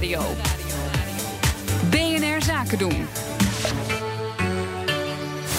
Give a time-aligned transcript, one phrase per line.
[0.00, 0.34] Nieuwsradio.
[1.90, 3.06] BNR Zaken doen.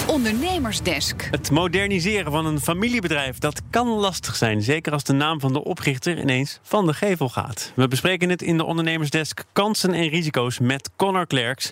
[0.08, 1.28] Ondernemersdesk.
[1.32, 4.62] Het moderniseren van een familiebedrijf, dat kan lastig zijn.
[4.62, 7.72] Zeker als de naam van de oprichter ineens van de gevel gaat.
[7.76, 11.72] We bespreken het in de Ondernemersdesk kansen en risico's met Connor Klerks.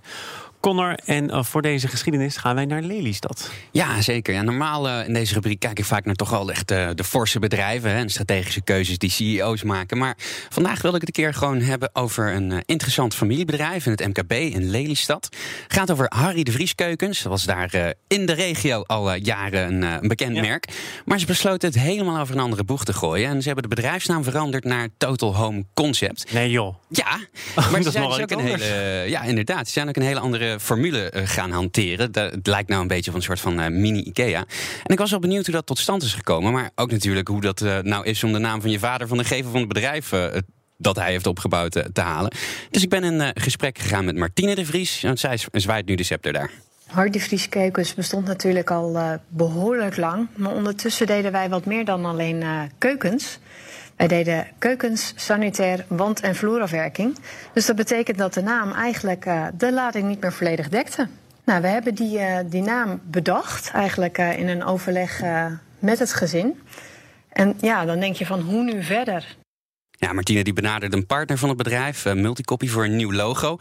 [0.60, 3.52] Connor, en uh, voor deze geschiedenis gaan wij naar Lelystad.
[3.72, 4.34] Ja, zeker.
[4.34, 7.04] Ja, normaal uh, in deze rubriek kijk ik vaak naar toch wel echt uh, de
[7.04, 9.98] forse bedrijven hè, en strategische keuzes die CEO's maken.
[9.98, 10.18] Maar
[10.50, 14.32] vandaag wil ik het een keer gewoon hebben over een interessant familiebedrijf in het MKB
[14.32, 15.30] in Lelystad.
[15.64, 17.22] Het gaat over Harry de Vries Keukens.
[17.22, 20.42] Dat was daar in de regio al jaren een, een bekend ja.
[20.42, 20.68] merk.
[21.06, 23.30] Maar ze besloten het helemaal over een andere boeg te gooien.
[23.30, 26.32] En ze hebben de bedrijfsnaam veranderd naar Total Home Concept.
[26.34, 26.76] Nee joh.
[26.90, 27.20] Ja,
[27.72, 29.68] maar ze zijn dus ook een hele, ja, inderdaad.
[29.68, 32.12] Ze zijn ook een hele andere formule gaan hanteren.
[32.12, 34.46] Dat, het lijkt nou een beetje van een soort van uh, mini-IKEA.
[34.84, 36.52] En ik was wel benieuwd hoe dat tot stand is gekomen.
[36.52, 39.18] Maar ook natuurlijk hoe dat uh, nou is om de naam van je vader van
[39.18, 40.14] de gever van het bedrijf
[40.78, 42.32] dat hij heeft opgebouwd te halen.
[42.70, 45.02] Dus ik ben in gesprek gegaan met Martine de Vries.
[45.02, 46.52] Want zij zwaait nu de scepter daar.
[46.86, 50.28] Hart de Vries Keukens bestond natuurlijk al behoorlijk lang.
[50.36, 52.44] Maar ondertussen deden wij wat meer dan alleen
[52.78, 53.40] keukens.
[54.00, 57.18] Wij deden keukens, sanitair, wand- en vloerafwerking.
[57.54, 61.08] Dus dat betekent dat de naam eigenlijk uh, de lading niet meer volledig dekte.
[61.44, 65.22] Nou, we hebben die, uh, die naam bedacht, eigenlijk uh, in een overleg
[65.80, 66.62] met het gezin.
[67.30, 69.38] En ja, dan denk je van hoe nu verder?
[70.00, 73.58] Ja, Martine die benaderde een partner van het bedrijf, uh, Multicopy, voor een nieuw logo.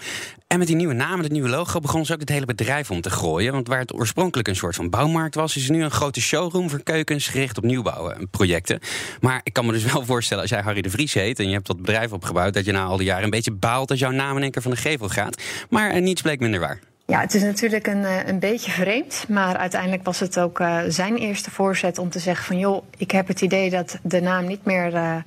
[0.47, 2.91] En met die nieuwe naam en het nieuwe logo begon ze ook het hele bedrijf
[2.91, 3.53] om te gooien.
[3.53, 6.83] Want waar het oorspronkelijk een soort van bouwmarkt was, is nu een grote showroom voor
[6.83, 8.81] keukens gericht op nieuwbouwprojecten.
[9.21, 11.53] Maar ik kan me dus wel voorstellen, als jij Harry de Vries heet en je
[11.53, 14.11] hebt dat bedrijf opgebouwd, dat je na al die jaren een beetje baalt dat jouw
[14.11, 15.43] naam in één keer van de gevel gaat.
[15.71, 16.81] Maar uh, niets bleek minder waar.
[17.07, 19.25] Ja, het is natuurlijk een, een beetje vreemd.
[19.29, 23.29] Maar uiteindelijk was het ook zijn eerste voorzet om te zeggen van joh, ik heb
[23.29, 25.25] het idee dat de naam niet meer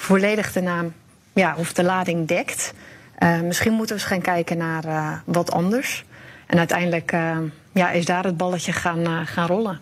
[0.00, 0.92] volledig de naam
[1.32, 2.74] ja, of de lading dekt.
[3.18, 6.04] Uh, misschien moeten we eens gaan kijken naar uh, wat anders.
[6.46, 7.38] En uiteindelijk uh,
[7.72, 9.80] ja, is daar het balletje gaan, gaan rollen.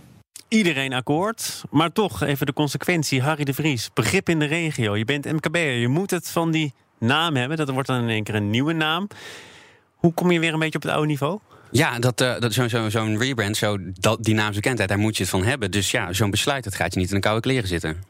[0.48, 3.22] Iedereen akkoord, maar toch even de consequentie.
[3.22, 4.96] Harry de Vries, begrip in de regio.
[4.96, 7.56] Je bent MKB'er, je moet het van die naam hebben.
[7.56, 9.08] Dat wordt dan in één keer een nieuwe naam.
[9.94, 11.38] Hoe kom je weer een beetje op het oude niveau?
[11.70, 15.22] Ja, dat, uh, dat, zo'n zo, zo rebrand, zo, dat, die naamsbekendheid, daar moet je
[15.22, 15.70] het van hebben.
[15.70, 18.02] Dus ja, zo'n besluit, dat gaat je niet in een koude kleren zitten.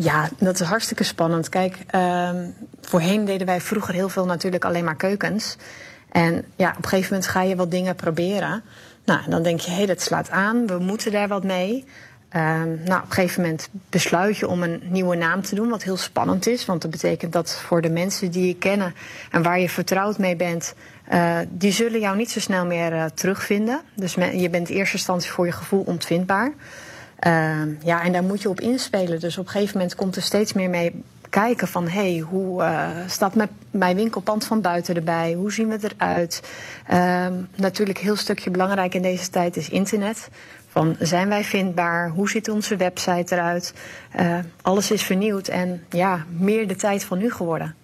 [0.00, 1.48] Ja, dat is hartstikke spannend.
[1.48, 2.30] Kijk, uh,
[2.80, 5.56] voorheen deden wij vroeger heel veel natuurlijk alleen maar keukens.
[6.10, 8.62] En ja, op een gegeven moment ga je wat dingen proberen.
[9.04, 11.84] Nou, dan denk je, hé, hey, dat slaat aan, we moeten daar wat mee.
[12.36, 12.42] Uh,
[12.84, 15.96] nou, op een gegeven moment besluit je om een nieuwe naam te doen, wat heel
[15.96, 16.64] spannend is.
[16.64, 18.94] Want dat betekent dat voor de mensen die je kennen
[19.30, 20.74] en waar je vertrouwd mee bent,
[21.12, 23.80] uh, die zullen jou niet zo snel meer uh, terugvinden.
[23.94, 26.52] Dus je bent in eerste instantie voor je gevoel ontvindbaar.
[27.26, 29.20] Uh, ja, en daar moet je op inspelen.
[29.20, 31.88] Dus op een gegeven moment komt er steeds meer mee kijken van...
[31.88, 33.34] hé, hey, hoe uh, staat
[33.70, 35.32] mijn, winkelpand van buiten erbij?
[35.32, 36.42] Hoe zien we eruit?
[37.56, 40.28] Natuurlijk een heel stukje belangrijk in deze tijd is internet.
[40.68, 42.08] Van, zijn wij vindbaar?
[42.08, 43.74] Hoe ziet onze website eruit?
[44.20, 47.74] Uh, alles is vernieuwd en ja, meer de tijd van nu geworden.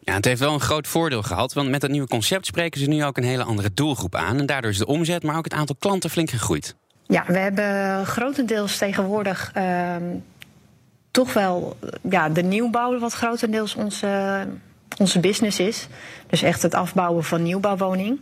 [0.00, 2.86] Ja, het heeft wel een groot voordeel gehad, want met dat nieuwe concept spreken ze
[2.86, 4.38] nu ook een hele andere doelgroep aan.
[4.38, 6.76] En daardoor is de omzet, maar ook het aantal klanten flink gegroeid.
[7.06, 9.96] Ja, we hebben grotendeels tegenwoordig uh,
[11.10, 11.76] toch wel
[12.10, 14.46] ja, de nieuwbouw, wat grotendeels onze,
[14.98, 15.88] onze business is.
[16.26, 18.20] Dus echt het afbouwen van nieuwbouwwoning.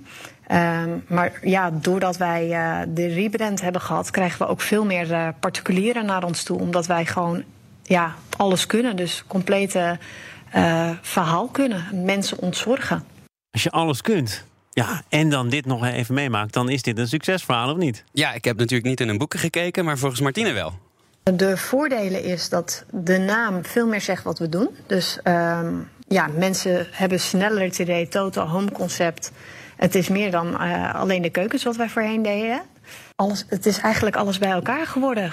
[0.53, 5.11] Um, maar ja, doordat wij uh, de rebrand hebben gehad, krijgen we ook veel meer
[5.11, 6.59] uh, particulieren naar ons toe.
[6.59, 7.45] Omdat wij gewoon
[7.83, 8.97] ja, alles kunnen.
[8.97, 9.99] Dus complete
[10.55, 12.05] uh, verhaal kunnen.
[12.05, 13.05] Mensen ontzorgen.
[13.51, 14.45] Als je alles kunt,
[14.75, 18.05] ja, en dan dit nog even meemaakt, dan is dit een succesverhaal of niet?
[18.13, 20.73] Ja, ik heb natuurlijk niet in een boeken gekeken, maar volgens Martine wel.
[21.23, 24.69] De voordelen is dat de naam veel meer zegt wat we doen.
[24.87, 29.33] Dus um, ja, mensen hebben sneller het idee, total home concept.
[29.77, 32.63] Het is meer dan uh, alleen de keukens wat wij voorheen deden.
[33.17, 35.33] Alles, het is eigenlijk alles bij elkaar geworden.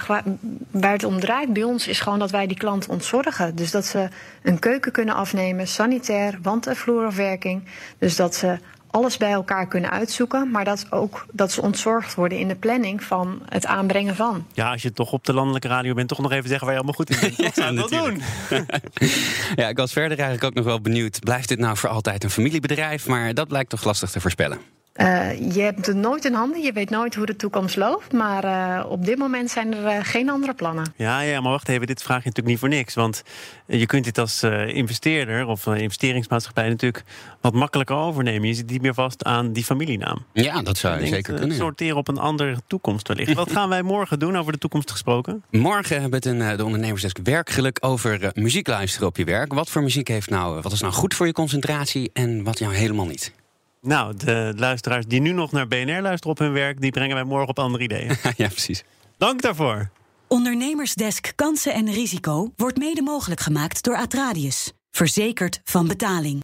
[0.71, 3.55] Waar het om draait bij ons is gewoon dat wij die klant ontzorgen.
[3.55, 4.09] Dus dat ze
[4.43, 7.63] een keuken kunnen afnemen, sanitair, wand- en vloerafwerking.
[7.97, 8.57] Dus dat ze
[8.91, 13.03] alles bij elkaar kunnen uitzoeken, maar dat ook dat ze ontzorgd worden in de planning
[13.03, 14.45] van het aanbrengen van.
[14.53, 16.81] Ja, als je toch op de landelijke radio bent, toch nog even zeggen waar je
[16.81, 17.37] allemaal goed in bent.
[17.49, 18.21] Dat zou ja, wel doen.
[19.63, 21.19] ja, ik was verder eigenlijk ook nog wel benieuwd.
[21.19, 23.07] Blijft dit nou voor altijd een familiebedrijf?
[23.07, 24.59] Maar dat blijkt toch lastig te voorspellen.
[24.99, 28.13] Uh, je hebt het nooit in handen, je weet nooit hoe de toekomst loopt.
[28.13, 30.93] Maar uh, op dit moment zijn er uh, geen andere plannen.
[30.95, 32.93] Ja, ja, maar wacht even, dit vraag je natuurlijk niet voor niks.
[32.93, 33.23] Want
[33.65, 37.03] je kunt dit als investeerder of investeringsmaatschappij natuurlijk
[37.41, 38.47] wat makkelijker overnemen.
[38.47, 40.25] Je zit niet meer vast aan die familienaam.
[40.33, 41.55] Ja, dat zou je zeker kunnen.
[41.57, 43.33] Sorteren op een andere toekomst wellicht.
[43.33, 45.43] wat gaan wij morgen doen over de toekomst gesproken?
[45.49, 49.53] Morgen hebben we het in de ondernemersdesk werkelijk over muziek luisteren op je werk.
[49.53, 52.73] Wat voor muziek heeft nou, wat is nou goed voor je concentratie en wat jou
[52.73, 53.37] helemaal niet?
[53.81, 57.23] Nou, de luisteraars die nu nog naar BNR luisteren op hun werk, die brengen wij
[57.23, 58.17] morgen op andere ideeën.
[58.37, 58.83] ja, precies.
[59.17, 59.89] Dank daarvoor.
[60.27, 64.73] Ondernemersdesk Kansen en Risico wordt mede mogelijk gemaakt door Atradius.
[64.91, 66.37] Verzekerd van betaling.